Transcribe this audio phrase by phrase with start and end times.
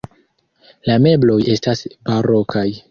[0.91, 2.69] La mebloj estas barokaj.